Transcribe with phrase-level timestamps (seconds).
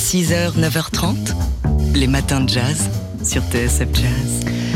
[0.00, 1.34] 6h, 9h30,
[1.94, 2.88] les matins de jazz
[3.22, 4.69] sur TSF Jazz.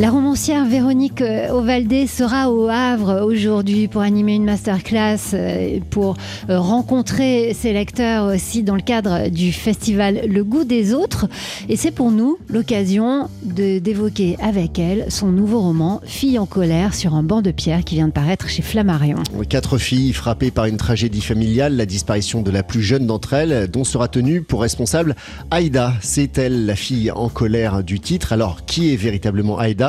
[0.00, 6.16] La romancière Véronique euh, Ovaldé sera au Havre aujourd'hui pour animer une masterclass, euh, pour
[6.50, 11.28] euh, rencontrer ses lecteurs aussi dans le cadre du festival Le goût des autres.
[11.68, 17.14] Et c'est pour nous l'occasion d'évoquer avec elle son nouveau roman Fille en colère sur
[17.14, 19.22] un banc de pierre qui vient de paraître chez Flammarion.
[19.48, 23.70] Quatre filles frappées par une tragédie familiale, la disparition de la plus jeune d'entre elles,
[23.70, 25.14] dont sera tenue pour responsable
[25.52, 25.92] Aïda.
[26.00, 28.32] C'est elle la fille en colère du titre.
[28.32, 29.83] Alors qui est véritablement Aïda?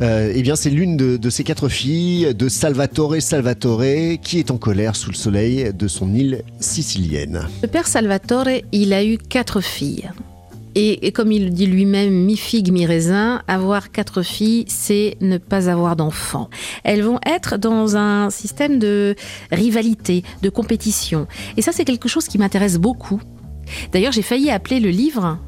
[0.00, 4.58] Euh, eh bien, c'est l'une de, ces quatre filles de Salvatore Salvatore qui est en
[4.58, 7.46] colère sous le soleil de son île sicilienne.
[7.62, 10.10] Le père Salvatore, il a eu quatre filles.
[10.76, 15.68] Et, comme il dit lui-même, mi figue, mi raisin, avoir quatre filles, c'est ne pas
[15.68, 16.48] avoir d'enfants.
[16.84, 19.16] Elles vont être dans un système de
[19.50, 21.26] rivalité, de compétition.
[21.56, 23.20] Et ça, c'est quelque chose qui m'intéresse beaucoup.
[23.92, 25.38] D'ailleurs, j'ai failli appeler le livre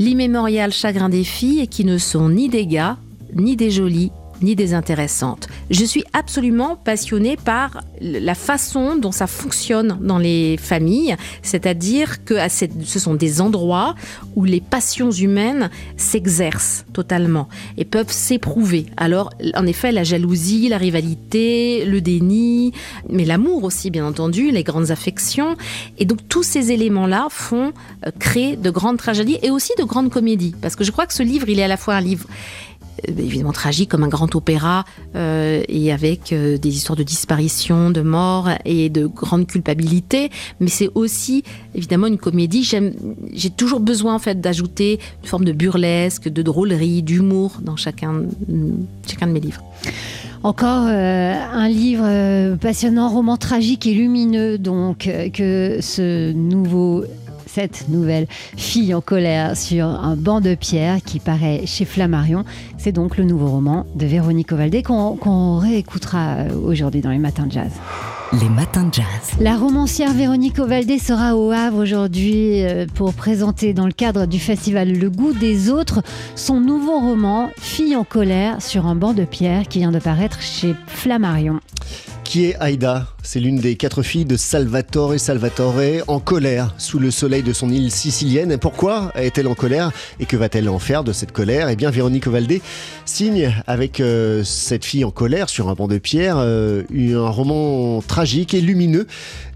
[0.00, 2.96] L'immémorial chagrin des filles qui ne sont ni des gars,
[3.34, 5.48] ni des jolies, ni des intéressantes.
[5.70, 12.34] Je suis absolument passionnée par la façon dont ça fonctionne dans les familles, c'est-à-dire que
[12.48, 13.94] ce sont des endroits
[14.36, 18.86] où les passions humaines s'exercent totalement et peuvent s'éprouver.
[18.96, 22.72] Alors, en effet, la jalousie, la rivalité, le déni,
[23.08, 25.56] mais l'amour aussi, bien entendu, les grandes affections.
[25.98, 27.72] Et donc, tous ces éléments-là font
[28.06, 30.54] euh, créer de grandes tragédies et aussi de grandes comédies.
[30.60, 32.26] Parce que je crois que ce livre, il est à la fois un livre
[33.06, 38.02] évidemment tragique comme un grand opéra euh, et avec euh, des histoires de disparition, de
[38.02, 41.42] mort et de grande culpabilité, mais c'est aussi
[41.74, 42.68] évidemment une comédie.
[43.32, 48.22] J'ai toujours besoin en fait d'ajouter une forme de burlesque, de drôlerie, d'humour dans chacun,
[49.06, 49.62] chacun de mes livres.
[50.42, 57.04] Encore un livre passionnant, roman tragique et lumineux, donc que ce nouveau
[57.46, 62.44] cette nouvelle fille en colère sur un banc de pierre qui paraît chez Flammarion.
[62.78, 67.46] C'est donc le nouveau roman de Véronique Ovaldé qu'on réécoutera euh, aujourd'hui dans les matins
[67.46, 67.72] de jazz.
[68.40, 69.04] Les matins de jazz.
[69.40, 74.38] La romancière Véronique Ovaldé sera au Havre aujourd'hui euh, pour présenter dans le cadre du
[74.38, 76.02] festival Le goût des autres
[76.36, 80.40] son nouveau roman Fille en colère sur un banc de pierre qui vient de paraître
[80.40, 81.60] chez Flammarion.
[82.30, 83.08] Qui est Aïda?
[83.24, 87.70] C'est l'une des quatre filles de Salvatore Salvatore en colère sous le soleil de son
[87.70, 88.56] île sicilienne.
[88.56, 91.68] Pourquoi est-elle en colère et que va-t-elle en faire de cette colère?
[91.68, 92.62] Eh bien, Véronique Ovaldé
[93.04, 98.00] signe avec euh, cette fille en colère sur un banc de pierre euh, un roman
[98.00, 99.08] tragique et lumineux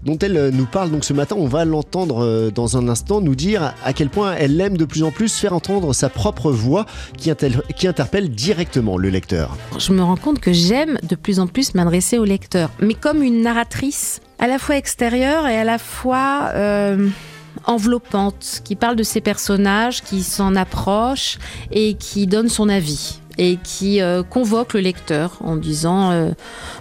[0.03, 1.37] dont elle euh, nous parle donc ce matin.
[1.39, 5.03] On va l'entendre dans un instant nous dire à quel point elle aime de plus
[5.03, 6.85] en plus faire entendre sa propre voix
[7.17, 7.31] qui,
[7.77, 9.55] qui interpelle directement le lecteur.
[9.79, 13.21] Je me rends compte que j'aime de plus en plus m'adresser au lecteur mais comme
[13.23, 17.09] une narratrice à la fois extérieure et à la fois euh,
[17.65, 21.37] enveloppante, qui parle de ses personnages, qui s'en approche
[21.71, 26.31] et qui donne son avis et qui euh, convoque le lecteur en disant euh,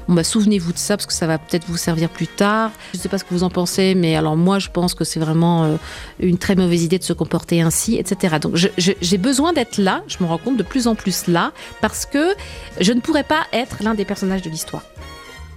[0.07, 2.71] bah souvenez-vous de ça parce que ça va peut-être vous servir plus tard.
[2.93, 5.03] Je ne sais pas ce que vous en pensez, mais alors moi je pense que
[5.03, 5.77] c'est vraiment
[6.21, 8.37] une très mauvaise idée de se comporter ainsi, etc.
[8.41, 10.03] Donc j'ai besoin d'être là.
[10.07, 12.35] Je me rends compte de plus en plus là parce que
[12.81, 14.85] je ne pourrais pas être l'un des personnages de l'histoire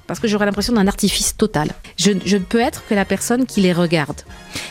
[0.07, 1.69] parce que j'aurais l'impression d'un artifice total.
[1.97, 4.21] Je, ne peux être que la personne qui les regarde,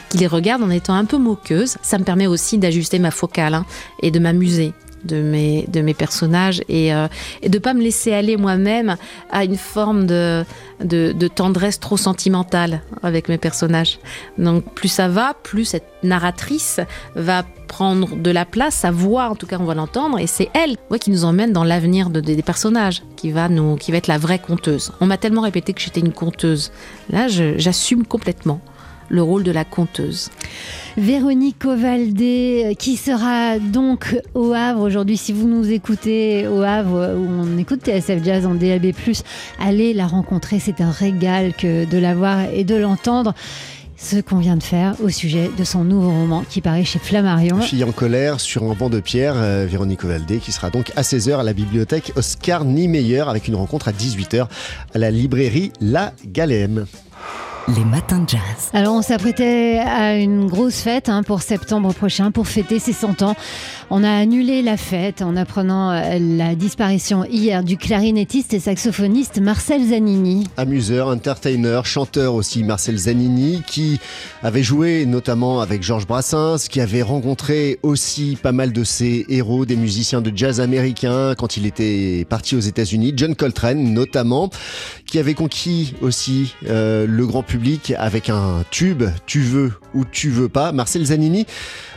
[0.09, 1.77] qui les regarde en étant un peu moqueuse.
[1.83, 3.67] Ça me permet aussi d'ajuster ma focale hein,
[4.03, 4.73] et de m'amuser
[5.07, 7.09] de mes, de mes personnages et, euh,
[7.43, 8.97] et de pas me laisser aller moi-même
[9.31, 10.45] à une forme de,
[10.81, 13.99] de, tendresse trop sentimentale avec mes personnages.
[14.39, 16.81] Donc plus ça va, plus cette narratrice
[17.15, 20.51] va prendre de la place, sa voix en tout cas on va l'entendre et c'est
[20.55, 24.07] elle qui nous emmène dans l'avenir de, des personnages, qui va, nous, qui va être
[24.07, 24.93] la vraie conteuse.
[25.01, 26.71] On m'a tellement répété que j'étais une conteuse.
[27.11, 28.61] Là j'assume complètement
[29.09, 30.31] le rôle de la conteuse.
[30.97, 35.17] Véronique Ovaldé, euh, qui sera donc au Havre aujourd'hui.
[35.17, 38.93] Si vous nous écoutez au Havre, euh, où on écoute TSF Jazz en DAB+,
[39.61, 40.59] allez la rencontrer.
[40.59, 43.35] C'est un régal que de la voir et de l'entendre
[43.97, 47.61] ce qu'on vient de faire au sujet de son nouveau roman qui paraît chez Flammarion.
[47.61, 51.03] Fille en colère sur un banc de pierre, euh, Véronique Ovaldé, qui sera donc à
[51.03, 54.47] 16h à la bibliothèque Oscar Niemeyer avec une rencontre à 18h
[54.95, 56.87] à la librairie La Galème
[57.69, 58.71] les matins de jazz.
[58.73, 63.23] Alors on s'apprêtait à une grosse fête hein, pour septembre prochain, pour fêter ses 100
[63.23, 63.35] ans.
[63.91, 69.41] On a annulé la fête en apprenant euh, la disparition hier du clarinettiste et saxophoniste
[69.41, 70.47] Marcel Zanini.
[70.57, 73.99] Amuseur, entertainer, chanteur aussi Marcel Zanini, qui
[74.43, 79.67] avait joué notamment avec Georges Brassens, qui avait rencontré aussi pas mal de ses héros,
[79.67, 84.51] des musiciens de jazz américains quand il était parti aux États-Unis, John Coltrane notamment,
[85.07, 90.05] qui avait conquis aussi euh, le grand public public avec un tube, Tu veux ou
[90.05, 90.73] tu veux pas.
[90.73, 91.47] Marcel Zanini,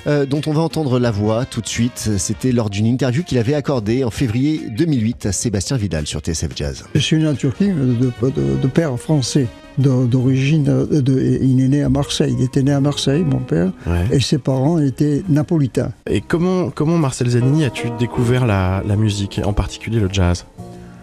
[0.08, 2.12] euh, dont on va entendre la voix tout de suite.
[2.18, 6.52] C'était lors d'une interview qu'il avait accordée en février 2008 à Sébastien Vidal sur TSF
[6.56, 6.86] Jazz.
[6.96, 9.48] Je suis né en Turquie de, père français
[9.78, 13.74] d'origine, il est né à Marseille, il était né à Marseille, mon père,
[14.12, 15.92] et ses parents étaient napolitains.
[16.10, 20.46] Et comment, comment Marcel Zanini as-tu découvert la, la musique, en particulier le jazz?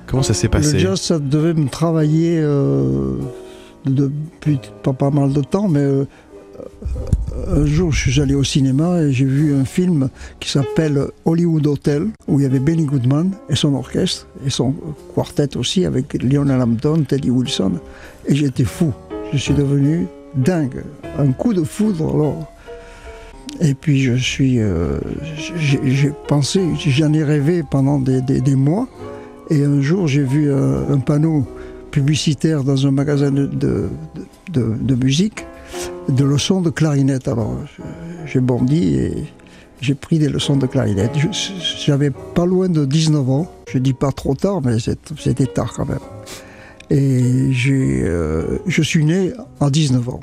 [0.07, 0.75] Comment ça s'est passé?
[0.75, 3.17] Le jazz, ça devait me travailler euh,
[3.87, 6.05] depuis pas, pas mal de temps, mais euh,
[7.49, 10.09] un jour, je suis allé au cinéma et j'ai vu un film
[10.41, 14.75] qui s'appelle Hollywood Hotel, où il y avait Benny Goodman et son orchestre, et son
[15.15, 17.73] quartet aussi, avec Lionel Hampton, Teddy Wilson.
[18.27, 18.93] Et j'étais fou.
[19.33, 20.83] Je suis devenu dingue.
[21.19, 22.53] Un coup de foudre, alors.
[23.61, 24.59] Et puis je suis.
[24.59, 24.99] Euh,
[25.85, 28.89] j'ai pensé, j'en ai rêvé pendant des, mois.
[29.51, 31.47] Et un jour, j'ai vu un, panneau
[31.97, 33.89] publicitaire dans un magasin de,
[35.03, 35.47] musique
[36.11, 37.27] de leçons de clarinette.
[37.27, 37.57] Alors
[38.27, 39.25] j'ai bondi et
[39.81, 41.13] j'ai pris des leçons de clarinette.
[41.87, 43.51] J'avais pas loin de 19 ans.
[43.73, 46.07] Je dis pas trop tard, mais c'était tard quand même.
[46.91, 50.21] Et euh, je suis né à 19 ans.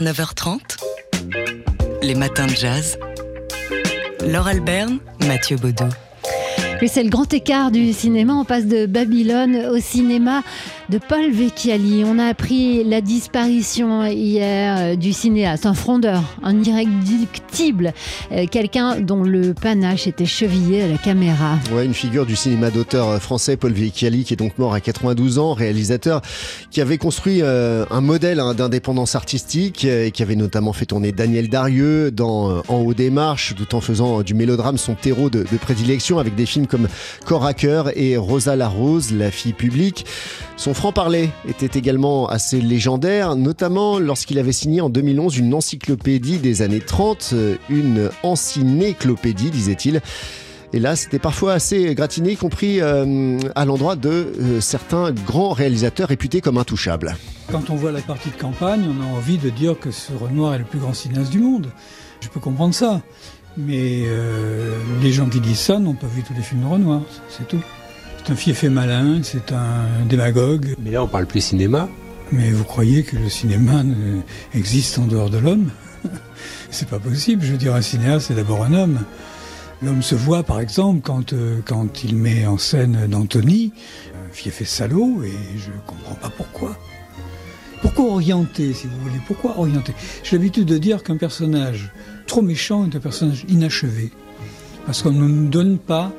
[0.00, 0.60] 9h30,
[2.02, 2.98] les matins de jazz.
[4.26, 5.88] Laure Alberne, Mathieu Baudou.
[6.86, 8.32] c'est le grand écart du cinéma.
[8.32, 10.42] On passe de Babylone au cinéma
[10.90, 12.02] de Paul Vecchiali.
[12.04, 17.92] On a appris la disparition hier euh, du cinéaste, un frondeur, un irréductible,
[18.32, 21.58] euh, quelqu'un dont le panache était chevillé à la caméra.
[21.72, 25.38] Ouais, une figure du cinéma d'auteur français, Paul Vecchiali, qui est donc mort à 92
[25.38, 26.22] ans, réalisateur
[26.72, 31.12] qui avait construit euh, un modèle hein, d'indépendance artistique et qui avait notamment fait tourner
[31.12, 35.44] Daniel Darieux dans En haut des marches, tout en faisant du mélodrame son terreau de,
[35.50, 36.88] de prédilection avec des films comme
[37.26, 40.04] Corps à cœur et Rosa la Rose, la fille publique.
[40.60, 46.60] Son franc-parler était également assez légendaire, notamment lorsqu'il avait signé en 2011 une encyclopédie des
[46.60, 50.02] années 30, euh, une encinéclopédie, disait-il.
[50.74, 55.52] Et là, c'était parfois assez gratiné, y compris euh, à l'endroit de euh, certains grands
[55.52, 57.16] réalisateurs réputés comme intouchables.
[57.50, 60.52] Quand on voit la partie de campagne, on a envie de dire que ce Renoir
[60.52, 61.70] est le plus grand cinéaste du monde.
[62.20, 63.00] Je peux comprendre ça.
[63.56, 64.04] Mais
[65.02, 67.00] les gens qui disent ça n'ont pas vu tous les films de Renoir,
[67.30, 67.62] c'est tout.
[68.30, 70.76] C'est un fiefé malin, c'est un démagogue.
[70.80, 71.88] Mais là, on parle plus cinéma.
[72.30, 73.82] Mais vous croyez que le cinéma
[74.54, 75.70] existe en dehors de l'homme?
[76.70, 77.44] C'est pas possible.
[77.44, 79.00] Je veux dire, un cinéaste, c'est d'abord un homme.
[79.82, 83.72] L'homme se voit, par exemple, quand, euh, quand il met en scène d'Anthony,
[84.14, 86.78] un fiefé salaud, et je comprends pas pourquoi.
[87.82, 89.20] Pourquoi orienter, si vous voulez?
[89.26, 89.92] Pourquoi orienter?
[90.22, 91.90] J'ai l'habitude de dire qu'un personnage
[92.28, 94.12] trop méchant est un personnage inachevé.
[94.86, 96.12] Parce qu'on ne nous donne pas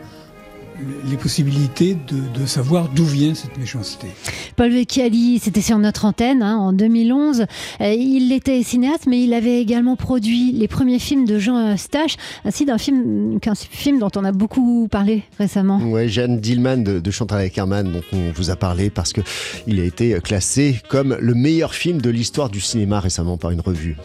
[1.10, 4.08] les possibilités de, savoir d'où vient cette méchanceté.
[4.56, 7.46] Paul Vecchiali, c'était sur notre antenne hein, en 2011.
[7.82, 12.18] Euh, il était cinéaste, mais il avait également produit les premiers films de Jean Eustache,
[12.46, 15.78] ainsi d'un film, qu'un film dont on a beaucoup parlé récemment.
[15.80, 19.22] Ouais, Jeanne Dillman de, de Chantal Ackerman, dont on vous a parlé parce que
[19.68, 23.62] il a été classé comme le meilleur film de l'histoire du cinéma récemment par une
[23.62, 23.98] revue.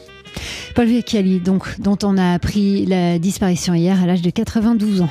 [0.75, 5.11] Paul Vecchiali, donc, dont on a appris la disparition hier à l'âge de 92 ans.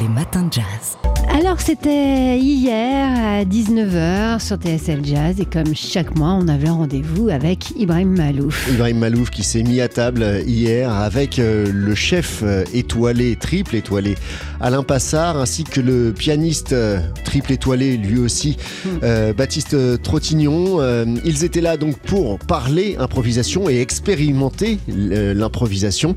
[0.00, 0.96] Les matins de jazz.
[1.28, 7.28] Alors c'était hier à 19h sur TSL Jazz et comme chaque mois on avait rendez-vous
[7.28, 8.68] avec Ibrahim Malouf.
[8.70, 13.76] Ibrahim Malouf qui s'est mis à table hier avec euh, le chef euh, étoilé, triple
[13.76, 14.14] étoilé
[14.60, 19.32] Alain Passard ainsi que le pianiste euh, triple étoilé lui aussi hmm.
[19.36, 20.80] Baptiste Trottignon.
[21.24, 26.14] Ils étaient là donc pour parler improvisation et expérimenter l'improvisation.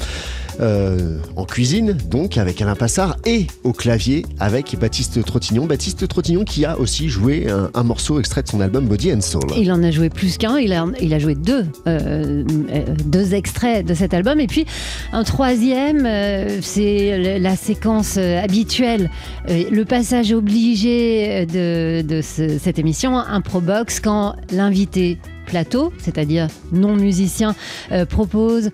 [0.62, 5.66] Euh, en cuisine, donc avec Alain Passard, et au clavier avec Baptiste Trottignon.
[5.66, 9.44] Baptiste Trottignon qui a aussi joué un, morceau extrait de son album Body and Soul.
[9.58, 12.44] Il en a joué plus qu'un, il a, joué deux, euh,
[13.06, 14.40] deux extraits de cet album.
[14.40, 14.66] Et puis
[15.12, 19.10] un troisième, euh, c'est la séquence habituelle,
[19.48, 25.18] le passage obligé de, de cette émission, un Probox, quand l'invité
[25.48, 27.56] plateau, c'est-à-dire non musicien,
[28.10, 28.70] propose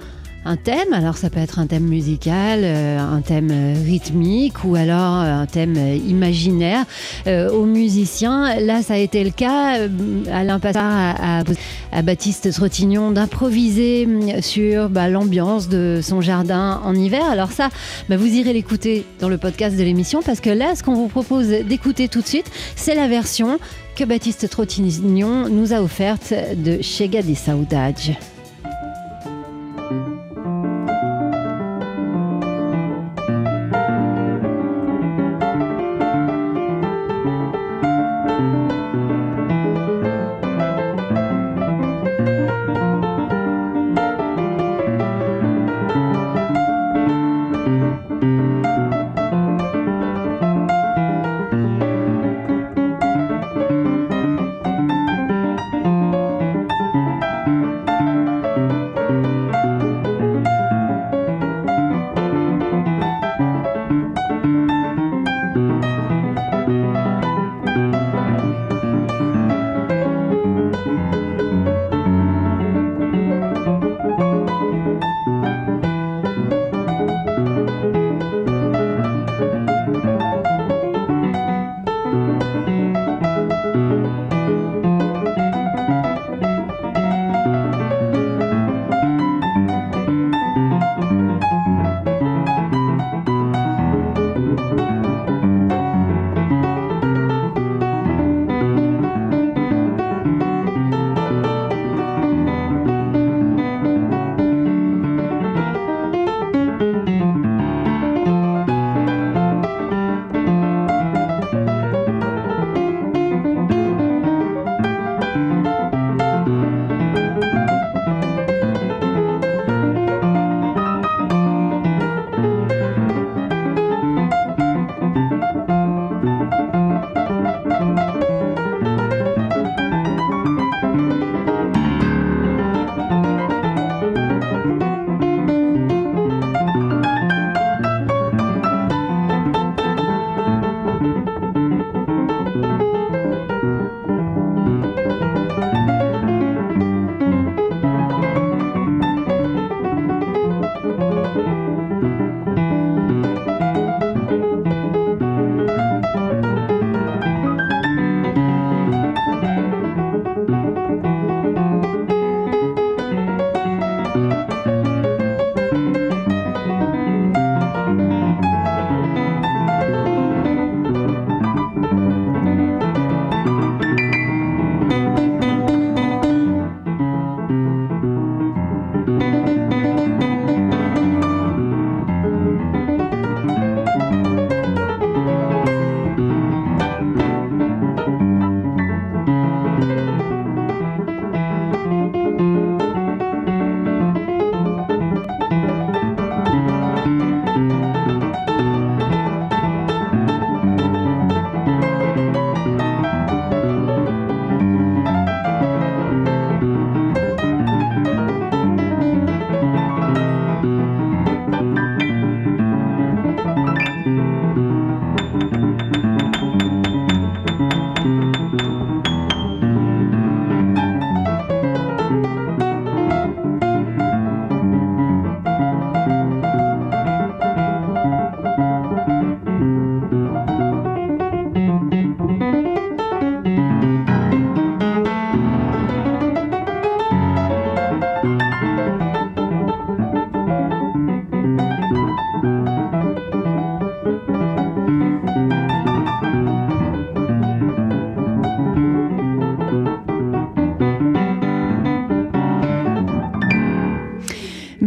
[0.46, 0.94] un thème.
[0.94, 5.42] Alors ça peut être un thème musical, euh, un thème euh, rythmique ou alors euh,
[5.42, 6.86] un thème imaginaire
[7.28, 8.60] aux musiciens.
[8.60, 9.88] Là, ça a été le cas.
[10.32, 11.16] Alain Passard
[11.92, 14.08] à, Baptiste Trottignon d'improviser
[14.42, 17.26] sur bah, l'ambiance de son jardin en hiver.
[17.30, 17.70] Alors ça,
[18.10, 21.08] bah, vous irez l'écouter dans le podcast de l'émission parce que là, ce qu'on vous
[21.08, 23.60] propose d'écouter tout de suite, c'est la version
[23.96, 28.16] que Baptiste Trottignon nous a offerte de Chega de Saudade.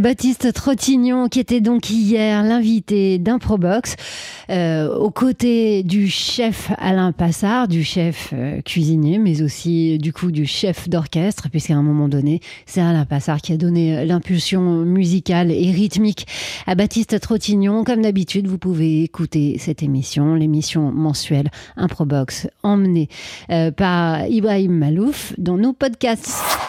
[0.05, 3.95] Baptiste Trottignon, qui était donc hier l'invité d'Improbox,
[4.51, 10.29] euh, aux côtés du chef Alain Passard, du chef euh, cuisinier, mais aussi du coup
[10.29, 15.51] du chef d'orchestre, puisqu'à un moment donné, c'est Alain Passard qui a donné l'impulsion musicale
[15.51, 16.27] et rythmique
[16.67, 17.83] à Baptiste Trottignon.
[17.83, 23.09] Comme d'habitude, vous pouvez écouter cette émission, l'émission mensuelle Improbox, emmenée
[23.49, 26.65] euh, par Ibrahim Malouf dans nos podcasts.